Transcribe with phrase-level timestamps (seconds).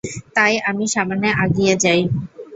[0.35, 2.01] তাই, আমি সামনে আগিয়ে যাই।